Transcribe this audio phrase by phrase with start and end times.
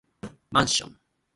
[0.49, 0.99] マンション